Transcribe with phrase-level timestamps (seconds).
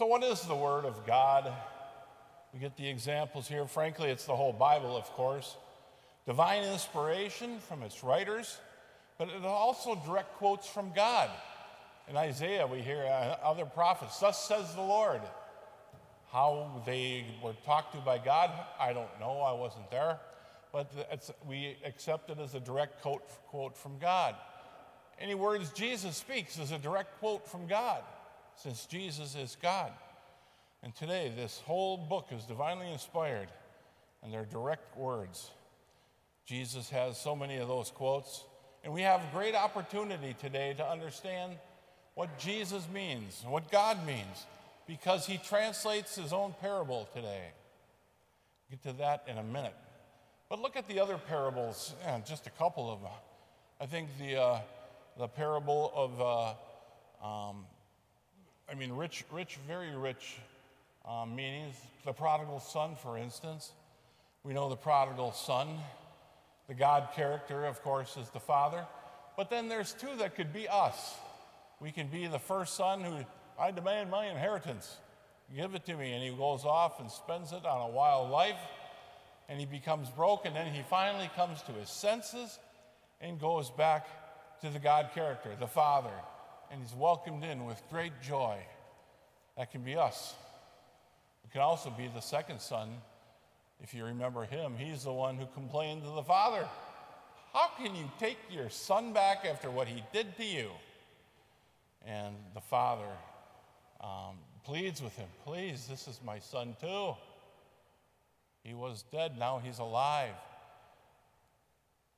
[0.00, 1.52] So, what is the Word of God?
[2.54, 3.66] We get the examples here.
[3.66, 5.58] Frankly, it's the whole Bible, of course.
[6.24, 8.56] Divine inspiration from its writers,
[9.18, 11.28] but it also direct quotes from God.
[12.08, 15.20] In Isaiah, we hear uh, other prophets, Thus says the Lord.
[16.32, 20.18] How they were talked to by God, I don't know, I wasn't there.
[20.72, 20.90] But
[21.46, 24.34] we accept it as a direct quote, quote from God.
[25.20, 28.02] Any words Jesus speaks is a direct quote from God,
[28.56, 29.92] since Jesus is God.
[30.82, 33.48] And today, this whole book is divinely inspired,
[34.22, 35.50] and they're direct words.
[36.46, 38.44] Jesus has so many of those quotes,
[38.82, 41.52] and we have great opportunity today to understand
[42.14, 44.46] what Jesus means, what God means,
[44.86, 47.50] because he translates his own parable today.
[48.70, 49.74] Get to that in a minute.
[50.48, 53.12] But look at the other parables, yeah, just a couple of them.
[53.80, 54.60] I think the, uh,
[55.18, 56.20] the parable of,
[57.22, 57.66] uh, um,
[58.70, 60.36] I mean, rich, rich, very rich
[61.08, 61.74] um, meanings.
[62.04, 63.72] The prodigal son, for instance.
[64.44, 65.68] We know the prodigal son.
[66.68, 68.86] The God character, of course, is the father.
[69.36, 71.16] But then there's two that could be us.
[71.80, 73.24] We can be the first son who,
[73.58, 74.98] I demand my inheritance.
[75.54, 76.12] Give it to me.
[76.12, 78.60] And he goes off and spends it on a wild life.
[79.48, 80.46] And he becomes broke.
[80.46, 82.60] And then he finally comes to his senses
[83.20, 84.06] and goes back
[84.60, 86.12] to the God character, the Father.
[86.70, 88.58] And he's welcomed in with great joy.
[89.56, 90.34] That can be us.
[91.44, 92.90] It can also be the second son.
[93.82, 96.68] If you remember him, he's the one who complained to the father,
[97.52, 100.70] How can you take your son back after what he did to you?
[102.06, 103.08] And the father
[104.00, 107.14] um, pleads with him, Please, this is my son too.
[108.62, 110.34] He was dead, now he's alive.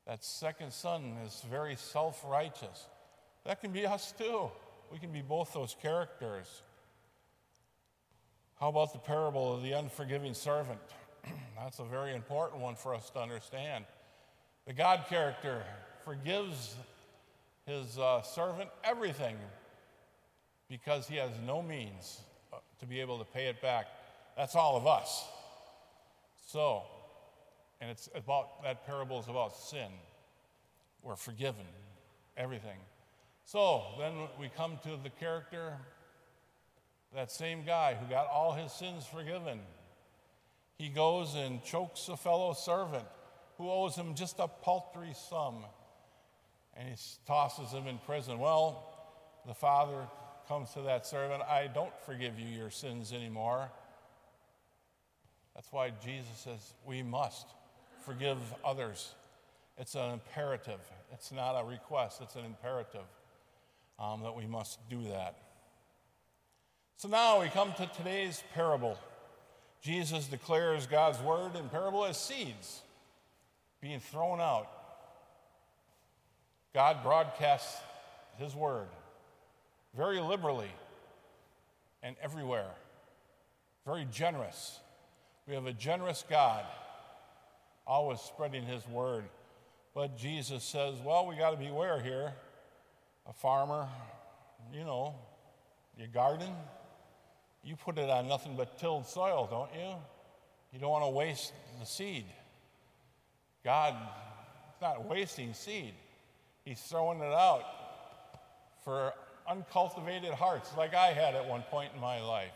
[0.06, 2.86] That second son is very self righteous.
[3.44, 4.50] That can be us too.
[4.92, 6.62] We can be both those characters.
[8.60, 10.78] How about the parable of the unforgiving servant?
[11.58, 13.84] That's a very important one for us to understand.
[14.66, 15.64] The God character
[16.04, 16.76] forgives
[17.66, 19.36] his uh, servant everything
[20.68, 22.20] because he has no means
[22.52, 23.86] uh, to be able to pay it back.
[24.36, 25.24] That's all of us.
[26.46, 26.82] So,
[27.80, 29.90] and it's about that parable is about sin.
[31.02, 31.66] We're forgiven,
[32.36, 32.78] everything.
[33.44, 35.74] So then we come to the character
[37.14, 39.60] that same guy who got all his sins forgiven,
[40.78, 43.04] he goes and chokes a fellow servant
[43.58, 45.64] who owes him just a paltry sum
[46.74, 46.94] and he
[47.26, 48.38] tosses him in prison.
[48.38, 48.88] Well,
[49.46, 50.06] the father
[50.48, 53.70] comes to that servant, I don't forgive you your sins anymore.
[55.54, 57.46] That's why Jesus says we must
[58.06, 59.14] forgive others.
[59.76, 60.80] It's an imperative,
[61.12, 63.04] it's not a request, it's an imperative
[64.02, 65.36] um, that we must do that.
[66.96, 68.98] So now we come to today's parable.
[69.80, 72.82] Jesus declares God's word in parable as seeds
[73.80, 74.68] being thrown out.
[76.74, 77.80] God broadcasts
[78.38, 78.88] his word
[79.96, 80.70] very liberally
[82.02, 82.70] and everywhere,
[83.84, 84.80] very generous.
[85.46, 86.64] We have a generous God
[87.86, 89.24] always spreading his word.
[89.94, 92.32] But Jesus says, well, we got to beware here.
[93.26, 93.88] A farmer,
[94.72, 95.14] you know,
[95.96, 96.50] your garden,
[97.62, 99.94] you put it on nothing but tilled soil, don't you?
[100.72, 102.24] You don't want to waste the seed.
[103.64, 105.94] God is not wasting seed,
[106.64, 107.64] He's throwing it out
[108.84, 109.12] for
[109.48, 112.52] uncultivated hearts, like I had at one point in my life.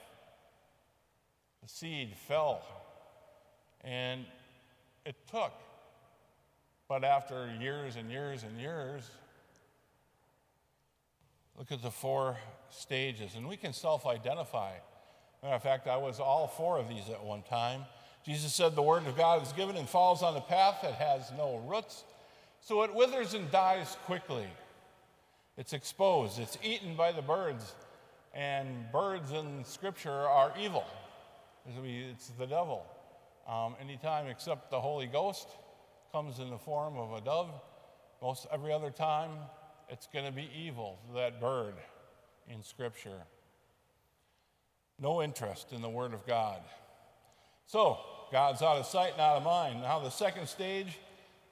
[1.63, 2.63] The seed fell,
[3.83, 4.25] and
[5.05, 5.53] it took.
[6.89, 9.11] But after years and years and years,
[11.59, 12.37] look at the four
[12.71, 14.73] stages, and we can self identify.
[15.43, 17.85] Matter of fact, I was all four of these at one time.
[18.25, 21.31] Jesus said, The word of God is given and falls on a path that has
[21.37, 22.05] no roots,
[22.61, 24.47] so it withers and dies quickly.
[25.57, 27.75] It's exposed, it's eaten by the birds,
[28.35, 30.85] and birds in Scripture are evil.
[31.85, 32.85] It's the devil.
[33.49, 35.49] Um, anytime except the Holy Ghost
[36.13, 37.51] comes in the form of a dove,
[38.21, 39.31] most every other time
[39.89, 41.75] it's going to be evil, that bird
[42.49, 43.23] in Scripture
[45.01, 46.61] no interest in the Word of God.
[47.67, 47.99] So,
[48.33, 49.83] God's out of sight, and out of mind.
[49.83, 50.99] Now, the second stage,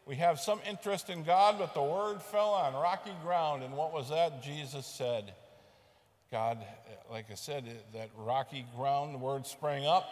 [0.07, 3.63] we have some interest in God, but the Word fell on rocky ground.
[3.63, 4.43] And what was that?
[4.43, 5.33] Jesus said,
[6.31, 6.59] God,
[7.11, 10.11] like I said, that rocky ground, the Word sprang up,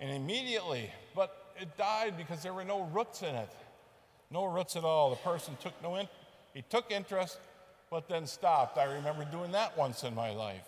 [0.00, 3.50] and immediately, but it died because there were no roots in it.
[4.30, 5.10] No roots at all.
[5.10, 6.08] The person took no in,
[6.54, 7.38] he took interest,
[7.94, 8.76] but then stopped.
[8.76, 10.66] I remember doing that once in my life.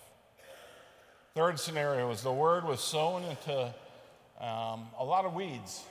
[1.34, 3.74] Third scenario is the word was sown into
[4.40, 5.82] um, a lot of weeds,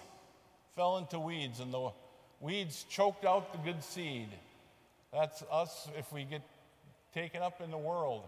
[0.77, 1.89] fell into weeds, and the
[2.39, 4.29] weeds choked out the good seed.
[5.11, 6.41] That's us if we get
[7.13, 8.23] taken up in the world.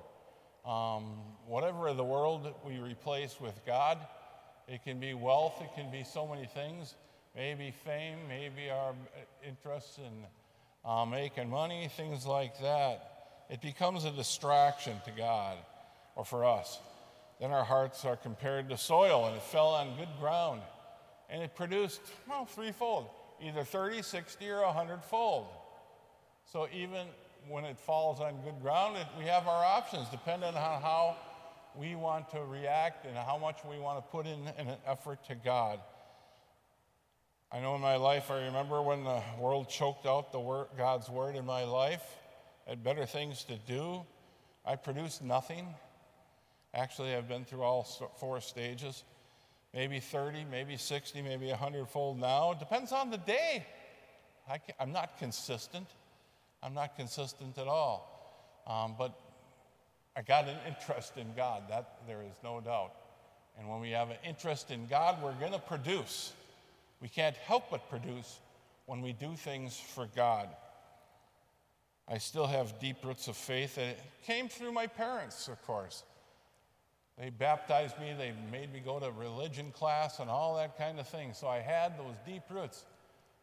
[0.65, 1.05] Um,
[1.45, 3.99] whatever the world we replace with God,
[4.67, 6.95] it can be wealth, it can be so many things,
[7.37, 8.93] maybe fame, maybe our
[9.45, 10.25] interests in
[10.87, 13.45] uh, making money, things like that.
[13.49, 15.57] It becomes a distraction to God
[16.15, 16.79] or for us.
[17.39, 20.61] Then our hearts are compared to soil, and it fell on good ground.
[21.29, 25.47] And it produced, well, threefold either 30, 60, or 100 fold.
[26.51, 27.07] So even
[27.47, 31.15] when it falls on good ground, it, we have our options depending on how
[31.75, 35.23] we want to react and how much we want to put in, in an effort
[35.25, 35.79] to God.
[37.51, 41.09] I know in my life, I remember when the world choked out the word, God's
[41.09, 42.03] word in my life,
[42.65, 44.05] I had better things to do.
[44.65, 45.65] I produced nothing.
[46.73, 47.83] Actually, I've been through all
[48.19, 49.03] four stages
[49.73, 52.51] maybe 30, maybe 60, maybe 100 fold now.
[52.51, 53.65] It depends on the day.
[54.49, 55.87] I am not consistent.
[56.63, 58.63] I'm not consistent at all.
[58.65, 59.13] Um, but
[60.15, 62.93] I got an interest in God, that there is no doubt.
[63.59, 66.33] And when we have an interest in God, we're going to produce.
[67.01, 68.39] We can't help but produce
[68.85, 70.49] when we do things for God.
[72.07, 76.03] I still have deep roots of faith, and it came through my parents, of course.
[77.19, 81.07] They baptized me, they made me go to religion class and all that kind of
[81.07, 81.33] thing.
[81.33, 82.85] So I had those deep roots.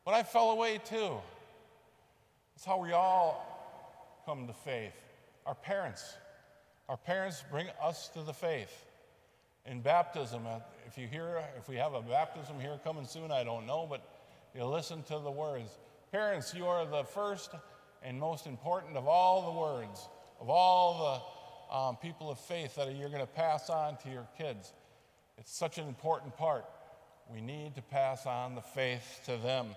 [0.05, 1.17] But I fell away too.
[2.55, 4.93] That's how we all come to faith.
[5.45, 6.15] Our parents.
[6.89, 8.85] Our parents bring us to the faith.
[9.67, 13.45] In baptism, uh, if you hear, if we have a baptism here coming soon, I
[13.45, 14.03] don't know, but
[14.55, 15.71] you listen to the words.
[16.13, 17.51] Parents, you are the first
[18.03, 20.07] and most important of all the words,
[20.39, 21.23] of all
[21.71, 24.73] the um, people of faith that you're going to pass on to your kids.
[25.39, 26.67] It's such an important part.
[27.33, 29.69] We need to pass on the faith to them.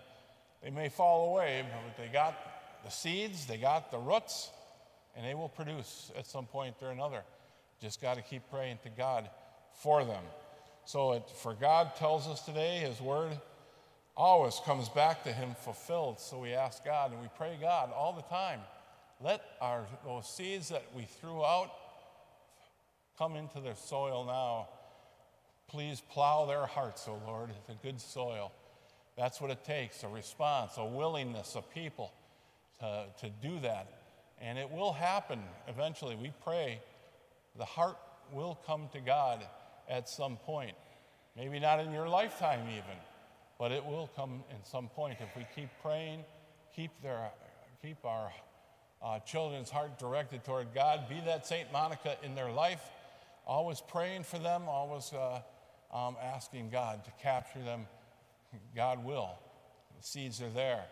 [0.61, 2.35] They may fall away, but they got
[2.83, 4.49] the seeds, they got the roots,
[5.15, 7.23] and they will produce at some point or another.
[7.81, 9.29] Just got to keep praying to God
[9.77, 10.23] for them.
[10.85, 13.31] So, it, for God tells us today, His word
[14.15, 16.19] always comes back to Him fulfilled.
[16.19, 18.59] So, we ask God and we pray God all the time
[19.19, 21.71] let our, those seeds that we threw out
[23.17, 24.67] come into their soil now.
[25.67, 28.51] Please plow their hearts, O oh Lord, into good soil.
[29.17, 32.13] That's what it takes a response, a willingness of people
[32.79, 33.87] to, to do that.
[34.39, 36.15] And it will happen eventually.
[36.15, 36.79] We pray
[37.57, 37.97] the heart
[38.31, 39.43] will come to God
[39.89, 40.75] at some point.
[41.35, 42.97] Maybe not in your lifetime, even,
[43.59, 46.23] but it will come in some point if we keep praying,
[46.75, 47.29] keep, their,
[47.81, 48.31] keep our
[49.01, 51.07] uh, children's heart directed toward God.
[51.07, 51.71] Be that St.
[51.71, 52.81] Monica in their life,
[53.45, 55.41] always praying for them, always uh,
[55.93, 57.85] um, asking God to capture them.
[58.75, 59.37] God will.
[59.99, 60.85] The seeds are there.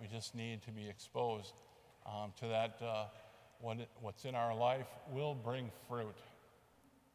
[0.00, 1.52] We just need to be exposed
[2.06, 2.78] um, to that.
[2.82, 3.04] Uh,
[3.60, 6.16] what what's in our life will bring fruit.